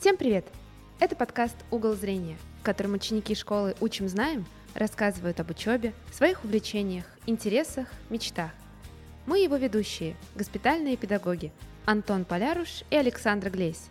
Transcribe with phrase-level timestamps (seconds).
[0.00, 0.46] Всем привет!
[0.98, 7.04] Это подкаст «Угол зрения», в котором ученики школы «Учим, знаем» рассказывают об учебе, своих увлечениях,
[7.26, 8.50] интересах, мечтах.
[9.26, 11.52] Мы его ведущие, госпитальные педагоги
[11.84, 13.90] Антон Поляруш и Александра Глесь.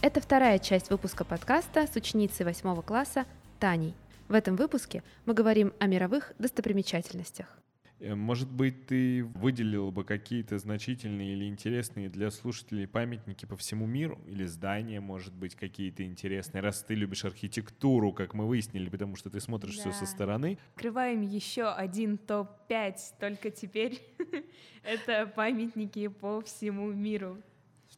[0.00, 3.26] Это вторая часть выпуска подкаста с ученицей восьмого класса
[3.58, 3.94] Таней.
[4.28, 7.59] В этом выпуске мы говорим о мировых достопримечательностях.
[8.00, 13.86] Э, может быть, ты выделил бы какие-то значительные или интересные для слушателей памятники по всему
[13.86, 14.18] миру?
[14.26, 16.62] Или здания, может быть, какие-то интересные?
[16.62, 19.82] Раз ты любишь архитектуру, как мы выяснили, потому что ты смотришь да.
[19.82, 20.58] все со стороны.
[20.74, 24.00] Открываем еще один топ-5, только теперь
[24.82, 27.36] это памятники по всему миру.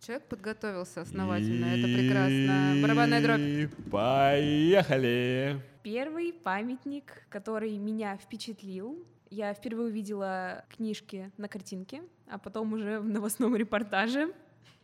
[0.05, 2.75] Человек подготовился основательно, это прекрасно.
[2.83, 3.91] Барабанная дробь.
[3.93, 5.61] Поехали!
[5.85, 13.09] Первый памятник, который меня впечатлил, я впервые увидела книжки на картинке, а потом уже в
[13.09, 14.35] новостном репортаже.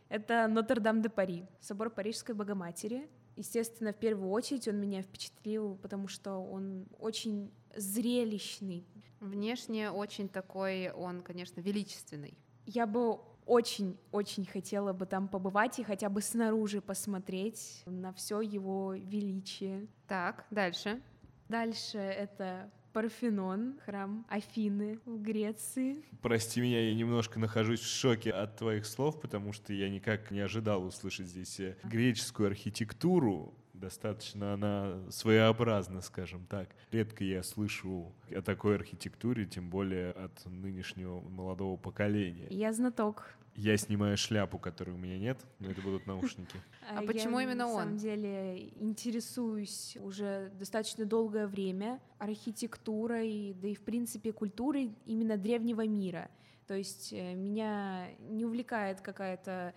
[0.09, 3.07] Это Нотр-Дам-де-Пари, собор Парижской Богоматери.
[3.35, 8.87] Естественно, в первую очередь он меня впечатлил, потому что он очень зрелищный.
[9.19, 12.35] Внешне очень такой, он, конечно, величественный.
[12.65, 18.95] Я бы очень-очень хотела бы там побывать и хотя бы снаружи посмотреть на все его
[18.95, 19.87] величие.
[20.07, 21.01] Так, дальше.
[21.47, 26.03] Дальше это Парфенон, храм Афины в Греции.
[26.21, 30.39] Прости меня, я немножко нахожусь в шоке от твоих слов, потому что я никак не
[30.39, 33.53] ожидал услышать здесь э, греческую архитектуру.
[33.79, 36.69] Достаточно она своеобразна, скажем так.
[36.91, 42.47] Редко я слышу о такой архитектуре, тем более от нынешнего молодого поколения.
[42.49, 46.55] Я знаток я снимаю шляпу, которой у меня нет, но это будут наушники.
[46.91, 47.73] А, а почему именно он?
[47.73, 55.37] На самом деле интересуюсь уже достаточно долгое время архитектурой, да и в принципе культурой именно
[55.37, 56.31] древнего мира.
[56.65, 59.75] То есть э, меня не увлекает какая-то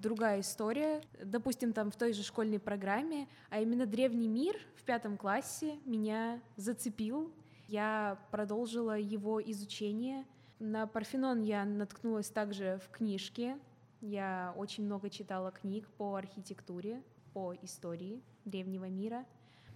[0.00, 5.16] другая история, допустим, там в той же школьной программе, а именно древний мир в пятом
[5.16, 7.32] классе меня зацепил.
[7.68, 10.24] Я продолжила его изучение,
[10.58, 13.58] на Парфенон я наткнулась также в книжке.
[14.00, 17.02] Я очень много читала книг по архитектуре,
[17.34, 19.26] по истории древнего мира.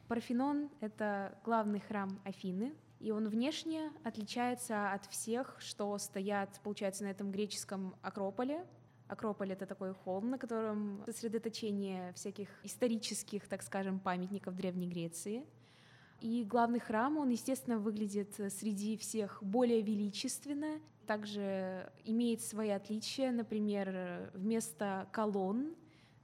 [0.08, 7.08] Парфенон— это главный храм Афины, и он внешне отличается от всех, что стоят, получается, на
[7.08, 8.66] этом греческом Акрополе.
[9.10, 15.44] Акрополь— это такой холм, на котором сосредоточение всяких исторических, так скажем, памятников Древней Греции—
[16.20, 23.32] и главный храм, он, естественно, выглядит э, среди всех более величественно, также имеет свои отличия.
[23.32, 25.74] Например, вместо колонн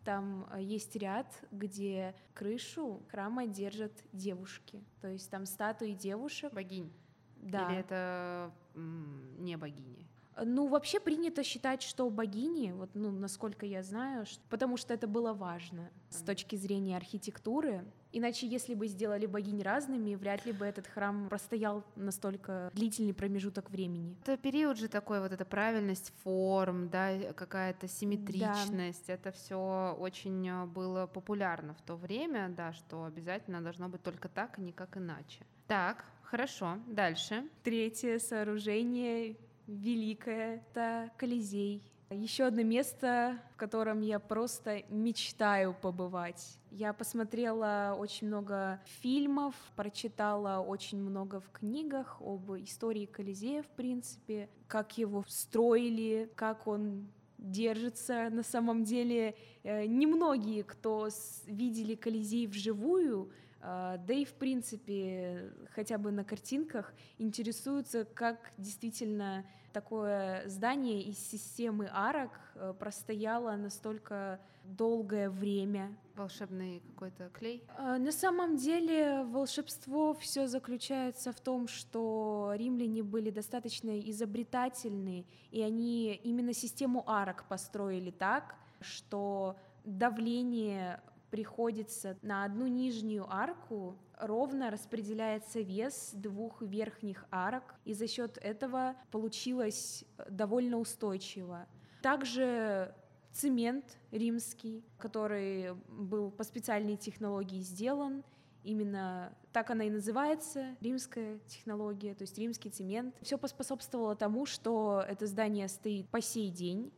[0.05, 4.85] там э, есть ряд, где крышу храма держат девушки.
[5.01, 6.53] То есть там статуи девушек.
[6.53, 6.93] Богинь.
[7.37, 7.71] Да.
[7.71, 10.07] Или это не богини?
[10.45, 15.07] Ну, вообще принято считать, что богини, вот, ну, насколько я знаю, что, потому что это
[15.07, 17.85] было важно с точки зрения архитектуры.
[18.13, 23.71] Иначе, если бы сделали богинь разными, вряд ли бы этот храм простоял настолько длительный промежуток
[23.71, 24.17] времени.
[24.23, 29.13] Это период же такой, вот эта правильность форм, да, какая-то симметричность, да.
[29.15, 34.29] это все очень э, было популярно в то время, да, что обязательно должно быть только
[34.29, 35.41] так, и никак иначе.
[35.67, 37.49] Так, хорошо, дальше.
[37.63, 39.37] Третье сооружение
[39.67, 41.83] великое, это Колизей.
[42.11, 46.57] Еще одно место, в котором я просто мечтаю побывать.
[46.71, 54.49] Я посмотрела очень много фильмов, прочитала очень много в книгах об истории Колизея, в принципе,
[54.69, 58.29] как его строили, как он держится.
[58.31, 59.35] На самом деле,
[59.65, 61.09] э, немногие, кто
[61.47, 69.45] видели Колизей вживую, да и, в принципе, хотя бы на картинках интересуются, как действительно
[69.77, 75.95] такое здание из системы арок э, простояло настолько долгое время.
[76.15, 77.63] Волшебный какой-то клей?
[77.77, 85.61] А, на самом деле волшебство все заключается в том, что римляне были достаточно изобретательны, и
[85.61, 91.03] они именно систему арок построили так, что давление
[91.37, 98.97] приходится на одну нижнюю арку ровно распределяется вес двух верхних арок, и за счет этого
[99.11, 101.67] получилось э, довольно устойчиво.
[102.01, 102.95] Также
[103.35, 108.25] цемент римский, который был по специальной технологии сделан,
[108.65, 113.15] именно так она и называется, римская технология, то есть римский цемент.
[113.21, 116.91] Все поспособствовало тому, что это здание стоит по сей день.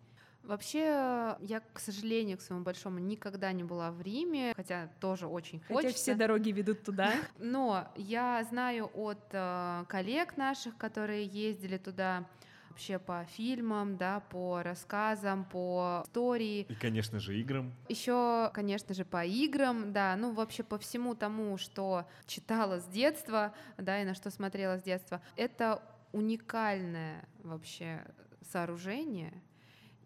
[0.49, 5.61] Вообще, я, к сожалению, к своему большому, никогда не была в Риме, хотя тоже очень
[5.61, 5.89] хочется.
[5.89, 7.13] Хотя все дороги ведут туда.
[7.39, 12.25] Но я знаю от э, коллег наших, которые ездили туда,
[12.71, 16.63] вообще по фильмам, да, по рассказам, по истории.
[16.63, 17.71] И, конечно же, играм.
[17.91, 23.53] Еще, конечно же, по играм, да, ну вообще по всему тому, что читала с детства,
[23.77, 25.21] да, и на что смотрела с детства.
[25.37, 28.03] Это уникальное вообще
[28.51, 29.43] сооружение,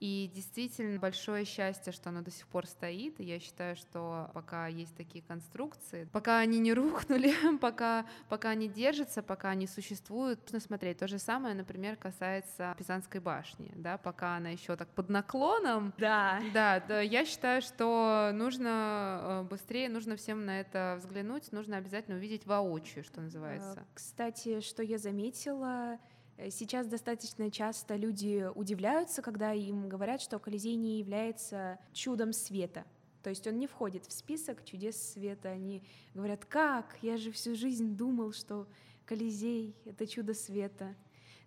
[0.02, 3.20] и действительно большое счастье, что оно до сих пор стоит.
[3.20, 8.66] И я считаю, что пока есть такие конструкции, пока они не рухнули, пока, пока они
[8.66, 10.98] держатся, пока они существуют, нужно смотреть.
[10.98, 13.70] То же самое, например, касается Пизанской башни.
[13.76, 15.94] Да, пока она еще так под наклоном.
[15.98, 16.40] Да.
[16.52, 22.16] Да, да, я считаю, что нужно э, быстрее, нужно всем на это взглянуть, нужно обязательно
[22.16, 23.82] увидеть воочию, что называется.
[23.82, 26.00] Э, кстати, что я заметила,
[26.50, 32.84] сейчас достаточно часто люди удивляются, когда им говорят, что Колизей не является чудом света.
[33.22, 35.50] То есть он не входит в список чудес света.
[35.50, 35.82] Они
[36.14, 36.96] говорят, как?
[37.02, 38.66] Я же всю жизнь думал, что
[39.06, 40.94] Колизей— это чудо света.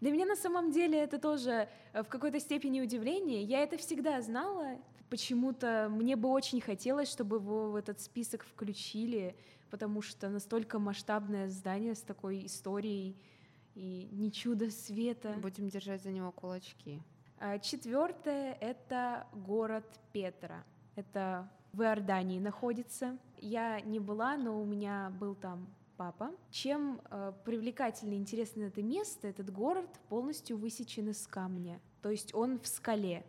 [0.02, 3.44] Для меня на самом деле это тоже э, в какой-то степени удивление.
[3.44, 4.78] Я это всегда знала.
[5.10, 9.36] Почему-то мне бы очень хотелось, чтобы его в этот список включили,
[9.70, 13.18] потому что настолько масштабное здание с такой историей—
[13.76, 15.36] и не чудо света.
[15.42, 17.02] Будем держать за него кулачки.
[17.38, 20.64] А, Четвертое— это город Петра.
[20.96, 23.18] Это в Иордании находится.
[23.38, 25.68] Я не была, но у меня был там
[25.98, 26.32] папа.
[26.50, 31.82] Чем э, привлекательно и интересно это место, этот город полностью высечен из камня.
[32.02, 33.26] То есть он в скале.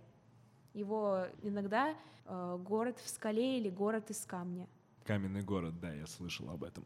[0.75, 1.95] Его иногда
[2.25, 4.69] э, город в скале или город из камня.
[5.05, 6.85] Каменный город, да, я слышал об этом.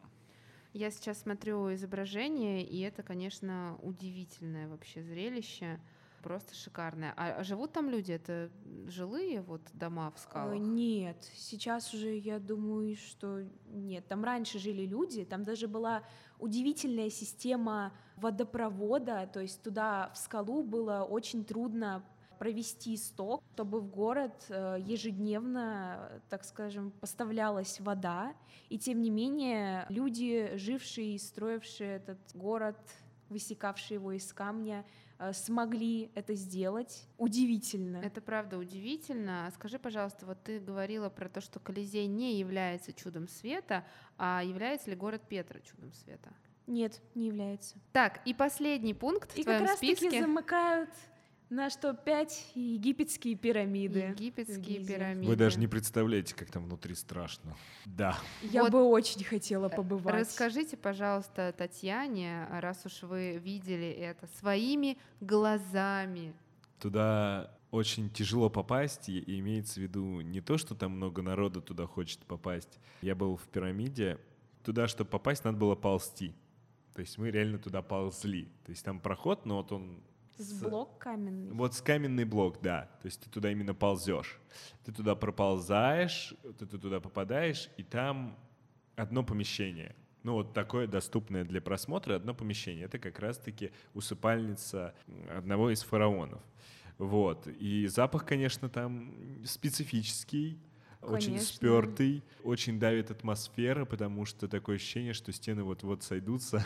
[0.73, 5.81] Я сейчас смотрю изображение, и это, конечно, удивительное вообще зрелище.
[6.23, 7.15] Просто шикарное.
[7.17, 8.13] А, а живут там люди?
[8.13, 8.51] Это
[8.87, 10.59] жилые вот дома в э, скалах?
[10.59, 14.07] Нет, сейчас уже я думаю, что нет.
[14.07, 16.03] Там раньше жили люди, там даже была
[16.39, 22.05] удивительная система водопровода, то есть туда в скалу было очень трудно
[22.41, 28.35] провести сток, чтобы в город э, ежедневно, так скажем, поставлялась вода.
[28.71, 32.79] И тем не менее люди, жившие и строившие этот город,
[33.29, 34.87] высекавшие его из камня,
[35.19, 37.07] э, смогли это сделать.
[37.19, 37.99] Удивительно.
[37.99, 39.51] Это правда удивительно.
[39.55, 43.85] Скажи, пожалуйста, вот ты говорила про то, что Колизей не является чудом света,
[44.17, 46.33] а является ли город Петра чудом света?
[46.67, 47.77] Нет, не является.
[47.93, 50.07] Так, и последний пункт и в твоем как раз списке.
[50.07, 50.89] таки замыкают
[51.51, 54.15] на что пять египетские пирамиды.
[54.17, 55.27] Египетские пирамиды.
[55.27, 57.57] Вы даже не представляете, как там внутри страшно.
[57.85, 58.17] Да.
[58.43, 58.73] Я Вот.
[58.73, 60.15] бы очень хотела побывать.
[60.15, 66.33] Расскажите, пожалуйста, Татьяне, раз уж вы видели это своими глазами.
[66.79, 71.61] Туда очень тяжело попасть, и и имеется в виду не то, что там много народа
[71.61, 72.79] туда хочет попасть.
[73.03, 74.19] Я был в пирамиде,
[74.65, 76.33] туда, чтобы попасть, надо было ползти.
[76.95, 78.45] То есть мы реально туда ползли.
[78.65, 80.01] То есть там проход, но вот он
[80.37, 81.53] С блок каменный.
[81.53, 82.91] Вот с каменный блок, да.
[83.03, 84.41] То есть ты туда именно ползешь.
[84.85, 88.39] Ты туда проползаешь, ты туда попадаешь, и там
[88.97, 89.95] одно помещение.
[90.23, 92.85] Ну, вот такое доступное для просмотра одно помещение.
[92.85, 94.95] Это как раз-таки усыпальница
[95.35, 96.43] одного из фараонов.
[96.99, 97.47] Вот.
[97.47, 99.15] И запах, конечно, там
[99.47, 100.59] специфический,
[101.03, 101.55] очень Конечно.
[101.55, 106.63] спертый, очень давит атмосфера, потому что такое ощущение, что стены вот-вот сойдутся.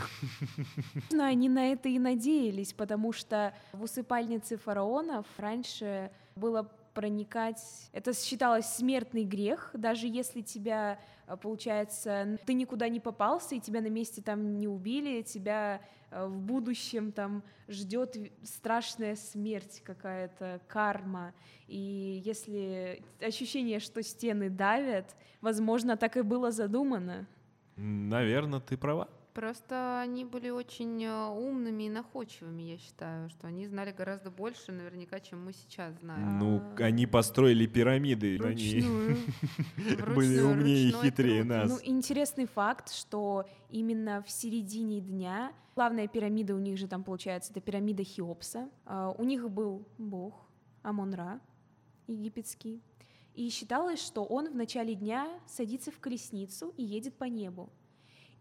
[0.94, 7.60] Возможно, они на это и надеялись, потому что в усыпальнице фараонов раньше было проникать,
[7.92, 13.80] это считалось смертный грех, даже если тебя, э, получается, ты никуда не попался, и тебя
[13.80, 21.34] на месте там не убили, тебя э, в будущем там ждет страшная смерть какая-то, карма.
[21.66, 27.26] И если ощущение, что стены давят, возможно, так и было задумано.
[27.76, 29.08] Наверное, ты права.
[29.34, 34.70] Просто они были очень э, умными и находчивыми, я считаю, что они знали гораздо больше
[34.70, 36.38] наверняка, чем мы сейчас знаем.
[36.38, 36.84] Ну, А.
[36.84, 38.38] они построили пирамиды.
[38.40, 39.16] они- Вручную.
[39.76, 41.48] Были Вручную, умнее и хитрее труд.
[41.48, 41.68] нас.
[41.70, 47.50] Ну, интересный факт, что именно в середине дня главная пирамида у них же там получается,
[47.50, 48.70] это пирамида Хеопса.
[48.86, 50.46] А, У них был бог
[50.82, 51.40] Амон-Ра
[52.06, 52.80] египетский.
[53.34, 57.68] И считалось, что он в начале дня садится в колесницу и едет по небу.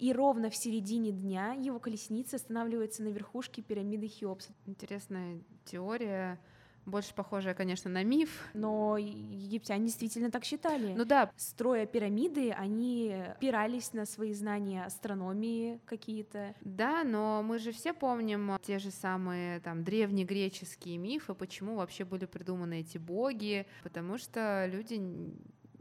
[0.04, 4.52] И ровно в середине дня его колесница останавливается на верхушке пирамиды Хеопса.
[4.66, 6.42] Интересная теория,
[6.86, 8.50] больше похожая, конечно, на миф.
[8.54, 10.94] Но египтяне действительно так считали.
[10.94, 16.54] Ну да, строя пирамиды, они опирались на свои знания астрономии какие-то.
[16.60, 22.26] Да, но мы же все помним те же самые там древнегреческие мифы, почему вообще были
[22.26, 25.02] придуманы эти боги, потому что люди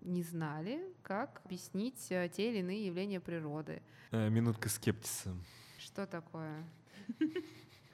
[0.03, 3.83] не знали, как объяснить э, те или иные явления природы.
[4.11, 5.35] Э, Минутка скептиса.
[5.79, 6.65] Что такое?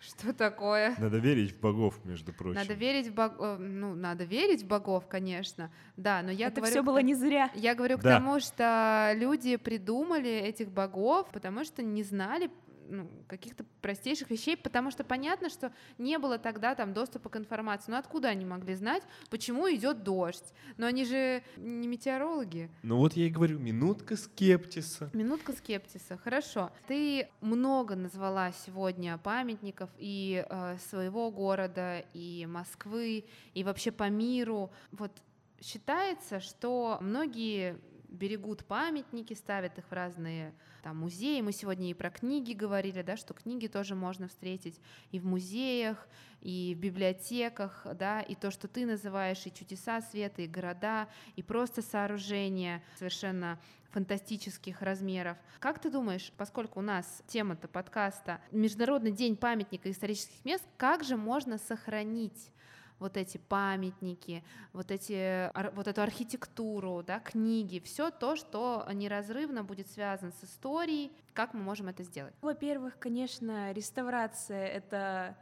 [0.00, 0.94] Что такое?
[0.98, 2.54] Надо верить в богов, между прочим.
[2.54, 6.70] Надо верить в богов, ну, надо верить в богов, конечно, да, но я Это говорю...
[6.72, 7.50] все к- было не зря.
[7.54, 8.18] Я говорю к Да.
[8.18, 12.48] тому, что люди придумали этих богов, потому что не знали
[12.88, 17.90] ну, каких-то простейших вещей, потому что понятно, что не было тогда там доступа к информации.
[17.90, 20.52] Ну откуда они могли знать, почему идет дождь?
[20.76, 22.70] Но они же не метеорологи.
[22.82, 25.10] Ну вот я и говорю, минутка скептиса.
[25.12, 26.16] Минутка скептиса.
[26.16, 26.70] Хорошо.
[26.86, 34.70] Ты много назвала сегодня памятников и э, своего города, и Москвы, и вообще по миру.
[34.92, 35.12] Вот
[35.60, 37.78] считается, что многие
[38.08, 41.40] берегут памятники, ставят их в разные там, музеи.
[41.40, 46.08] Мы сегодня и про книги говорили, да, что книги тоже можно встретить и в музеях,
[46.40, 51.42] и в библиотеках, да, и то, что ты называешь, и чудеса света, и города, и
[51.42, 53.58] просто сооружения совершенно
[53.90, 55.38] фантастических размеров.
[55.60, 61.16] Как ты думаешь, поскольку у нас тема-то подкаста Международный день памятника исторических мест, как же
[61.16, 62.52] можно сохранить
[62.98, 69.88] вот эти памятники, вот, эти, вот эту архитектуру, да, книги, все то, что неразрывно будет
[69.88, 72.34] связано с историей, как мы можем это сделать?
[72.40, 75.36] Во-первых, конечно, реставрация— это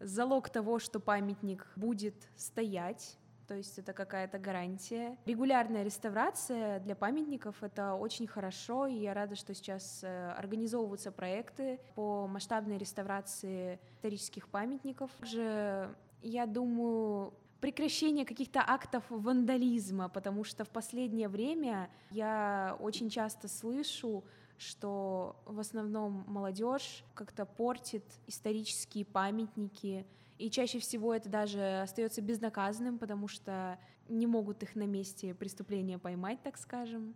[0.00, 5.18] залог того, что памятник будет стоять, то есть это какая-то гарантия.
[5.26, 11.78] Регулярная реставрация для памятников— это очень хорошо, и я рада, что сейчас э, организовываются проекты
[11.94, 15.10] по масштабной реставрации исторических памятников.
[15.18, 23.48] Также, я думаю, прекращение каких-то актов вандализма, потому что в последнее время я очень часто
[23.48, 24.24] слышу,
[24.58, 30.06] что в основном молодежь как-то портит исторические памятники,
[30.38, 33.78] и чаще всего это даже остается безнаказанным, потому что
[34.08, 37.14] не могут их на месте преступления поймать, так скажем.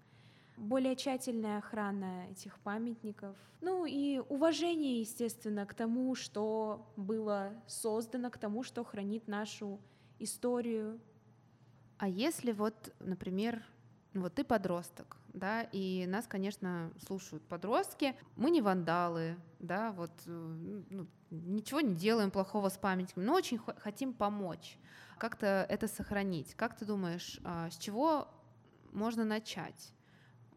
[0.58, 3.36] Более тщательная охрана этих памятников.
[3.60, 9.80] Ну и уважение, естественно, к тому, что было создано, к тому, что хранит нашу
[10.18, 11.00] историю.
[11.98, 13.62] А если вот, например,
[14.12, 20.10] ну вот ты подросток, да, и нас, конечно, слушают подростки, мы не вандалы, да, вот
[20.26, 20.30] э,
[20.90, 24.78] ну, ничего не делаем плохого с памятниками, но очень хо- хотим помочь,
[25.18, 26.54] как-то это сохранить.
[26.54, 28.28] Как ты думаешь, а, с чего
[28.92, 29.92] можно начать?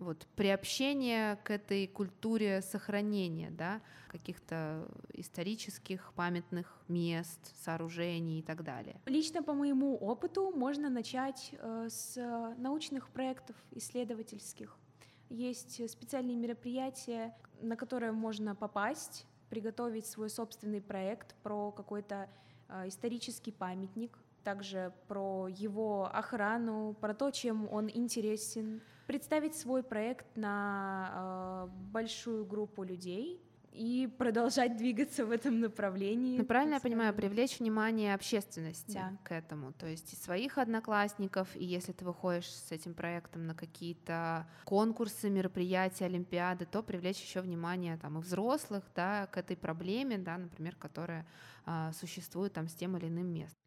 [0.02, 9.00] Вот приобщение к этой культуре сохранения, да, каких-то исторических памятных мест, сооружений и так далее.
[9.06, 14.76] Лично по моему опыту можно начать э, с э, научных проектов исследовательских.
[15.30, 22.28] Есть специальные мероприятия, на которые можно попасть, приготовить свой собственный проект про какой-то
[22.70, 30.26] э, исторический памятник, также про его охрану, про то, чем он интересен, представить свой проект
[30.36, 36.38] на э, большую группу людей и продолжать двигаться в этом направлении.
[36.38, 39.18] Ну, правильно я понимаю, привлечь внимание общественности Да.
[39.24, 43.56] к этому, то есть и своих одноклассников, и если ты выходишь с этим проектом на
[43.56, 50.18] какие-то конкурсы, мероприятия, олимпиады, то привлечь еще внимание там и взрослых, да, к этой проблеме,
[50.18, 51.26] да, например, которая
[51.66, 53.58] а, существует там с тем или иным местом.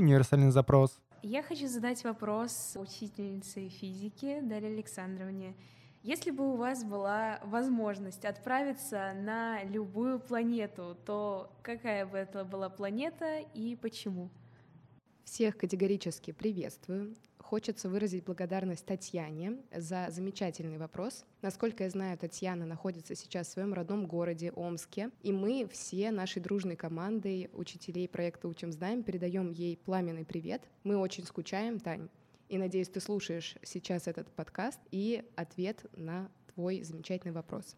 [0.00, 0.98] Универсальный запрос.
[1.22, 5.54] Я хочу задать вопрос учительнице физики Дарье Александровне.
[6.02, 12.70] Если бы у вас была возможность отправиться на любую планету, то какая бы это была
[12.70, 14.30] планета и почему?
[15.24, 17.14] Всех категорически приветствую.
[17.50, 21.24] Хочется выразить благодарность Татьяне за замечательный вопрос.
[21.42, 26.40] Насколько я знаю, Татьяна находится сейчас в своем родном городе Омске, и мы все нашей
[26.40, 30.62] дружной командой учителей проекта «Учим, знаем» передаем ей пламенный привет.
[30.84, 32.08] Мы очень скучаем, Тань,
[32.48, 37.74] и надеюсь, ты слушаешь сейчас этот подкаст и ответ на твой замечательный вопрос.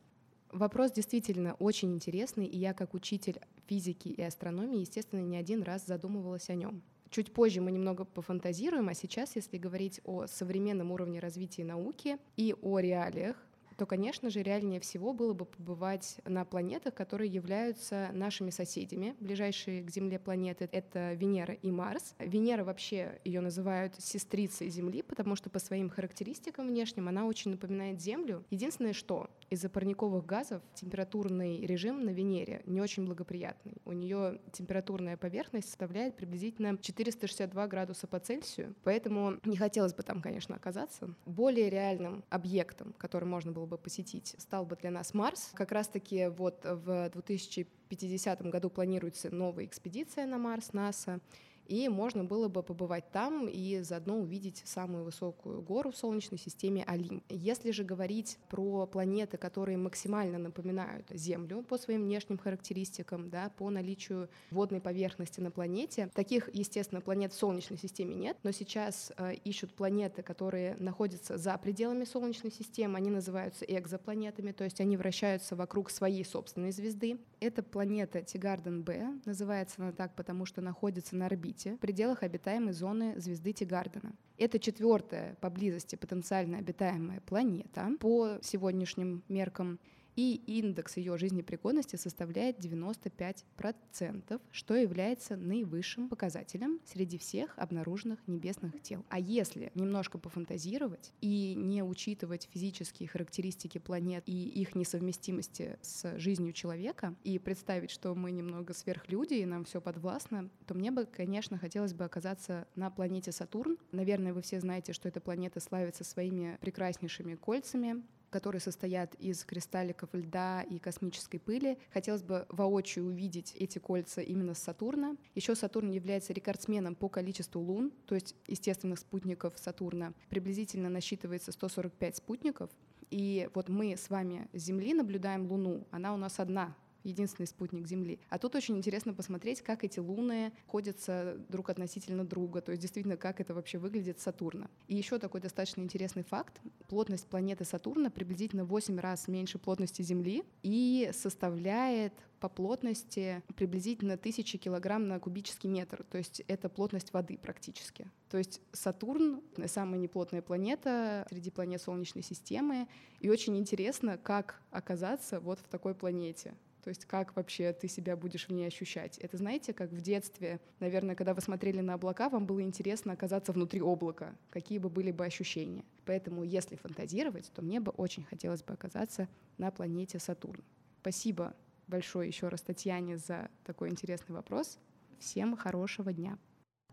[0.51, 5.87] Вопрос действительно очень интересный, и я как учитель физики и астрономии, естественно, не один раз
[5.87, 6.83] задумывалась о нем.
[7.13, 12.55] Чуть позже мы немного пофантазируем, а сейчас, если говорить о современном уровне развития науки и
[12.63, 13.37] о реалиях,
[13.77, 19.15] то, конечно же, реальнее всего было бы побывать на планетах, которые являются нашими соседями.
[19.21, 22.15] Ближайшие к Земле планеты— это Венера и Марс.
[22.19, 28.01] Венера вообще ее называют сестрицей Земли, потому что по своим характеристикам внешним она очень напоминает
[28.01, 28.45] Землю.
[28.51, 33.77] Единственное, что из-за парниковых газов температурный режим на Венере не очень благоприятный.
[33.85, 40.23] У нее температурная поверхность составляет приблизительно 462 градуса по Цельсию, поэтому не хотелось бы там,
[40.23, 41.15] конечно, оказаться.
[41.27, 45.51] Более реальным объектом, который можно было бы посетить, стал бы для нас Марс.
[45.55, 51.21] Как раз-таки вот в 2050 году планируется новая экспедиция на Марс НАСА.
[51.67, 56.85] И можно было бы побывать там и заодно увидеть самую высокую гору в Солнечной системе
[56.87, 57.25] Олимп.
[57.29, 63.71] Если же говорить про планеты, которые максимально напоминают Землю по своим внешним характеристикам, да, по
[63.71, 69.35] наличию водной поверхности на планете, таких, естественно, планет в Солнечной системе нет, но сейчас э,
[69.45, 75.57] ищут планеты, которые находятся за пределами Солнечной системы, они называются экзопланетами, то есть они вращаются
[75.57, 77.19] вокруг своей собственной звезды.
[77.41, 82.73] Это планета Тигарден-Б, называется она так, потому что находится на орбите орбите в пределах обитаемой
[82.73, 84.13] зоны звезды Тигардена.
[84.39, 89.79] Это четвертая поблизости потенциально обитаемая планета по сегодняшним меркам
[90.17, 99.05] и индекс ее жизнепригодности составляет 95%, что является наивысшим показателем среди всех обнаруженных небесных тел.
[99.09, 106.53] А если немножко пофантазировать и не учитывать физические характеристики планет и их несовместимости с жизнью
[106.53, 111.59] человека, и представить, что мы немного сверхлюди и нам все подвластно, то мне бы, конечно,
[111.59, 113.79] хотелось бы оказаться на планете Сатурн.
[113.93, 118.03] Наверное, вы все знаете, что эта планета славится своими прекраснейшими кольцами,
[118.33, 121.79] которые состоят из кристалликов льда и космической пыли.
[121.93, 125.17] Хотелось бы воочию увидеть эти кольца именно с Сатурна.
[125.35, 130.15] Еще Сатурн является рекордсменом по количеству лун, то есть естественных спутников Сатурна.
[130.31, 132.71] Приблизительно насчитывается 145 спутников.
[133.11, 135.87] И вот мы с вами с Земли наблюдаем Луну.
[135.91, 138.19] Она у нас одна, единственный спутник Земли.
[138.29, 143.17] А тут очень интересно посмотреть, как эти луны ходятся друг относительно друга, то есть действительно,
[143.17, 144.69] как это вообще выглядит Сатурна.
[144.89, 146.61] И еще такой достаточно интересный факт.
[146.89, 154.59] Плотность планеты Сатурна приблизительно 8 раз меньше плотности Земли и составляет по плотности приблизительно 1000
[154.59, 158.11] килограмм на кубический метр, то есть это плотность воды практически.
[158.31, 162.89] То есть Сатурн— самая неплотная планета среди планет Солнечной системы,
[163.21, 166.55] и очень интересно, как оказаться вот в такой планете.
[166.83, 169.17] То есть как вообще ты себя будешь в ней ощущать?
[169.19, 173.53] Это знаете, как в детстве, наверное, когда вы смотрели на облака, вам было интересно оказаться
[173.53, 175.85] внутри облака, какие бы были бы ощущения.
[176.05, 180.65] Поэтому если фантазировать, то мне бы очень хотелось бы оказаться на планете Сатурн.
[181.01, 181.55] Спасибо
[181.87, 184.79] большое еще раз Татьяне за такой интересный вопрос.
[185.21, 186.37] Всем хорошего дня.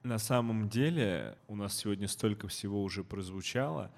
[0.04, 3.92] На самом деле у нас сегодня столько всего уже прозвучало.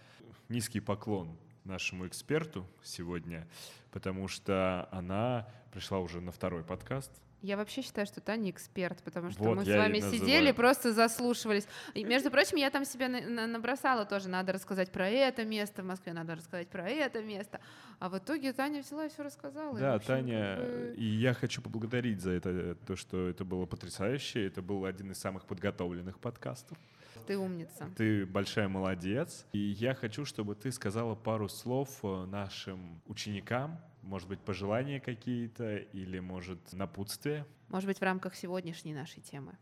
[0.48, 3.48] Низкий поклон нашему эксперту сегодня,
[3.92, 7.12] потому что она пришла уже на второй подкаст.
[7.42, 11.68] Я вообще считаю, что Таня эксперт, потому что вот, мы с вами сидели, просто заслушивались.
[11.96, 15.82] И, между прочим, я там себе на- на- набросала тоже, надо рассказать про это место
[15.82, 17.60] в Москве, надо рассказать про это место.
[17.98, 19.76] А в итоге Таня взяла и все рассказала.
[19.80, 20.94] Да, и, общем, Таня, как бы...
[20.98, 24.46] и я хочу поблагодарить за это, то, что это было потрясающе.
[24.46, 26.78] Это был один из самых подготовленных подкастов.
[27.26, 27.90] Ты умница.
[27.96, 29.46] Ты большая молодец.
[29.54, 35.78] И я хочу, чтобы ты сказала пару слов э, нашим ученикам, может быть, пожелания какие-то
[35.78, 37.46] или, может, напутствие?
[37.70, 39.58] Может быть, в рамках сегодняшней нашей темы.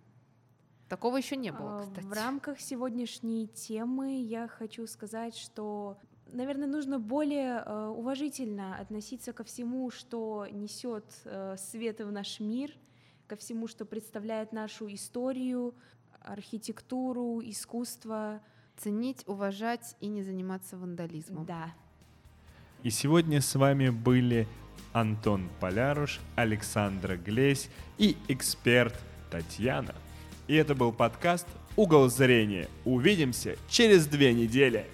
[0.87, 2.05] Такого еще не было, а, кстати.
[2.05, 9.43] В рамках сегодняшней темы я хочу сказать, что, наверное, нужно более э, уважительно относиться ко
[9.43, 12.71] всему, что несет э, свет в наш мир,
[13.27, 15.75] ко всему, что представляет нашу историю,
[16.21, 18.41] архитектуру, искусство.
[18.77, 21.45] Ценить, уважать и не заниматься вандализмом.
[21.45, 21.73] Да.
[22.83, 24.47] И сегодня с вами были
[24.93, 28.97] Антон Поляруш, Александра Глесь и эксперт
[29.29, 29.93] Татьяна.
[30.47, 32.69] И это был подкаст «Угол зрения».
[32.85, 34.85] Увидимся через две недели.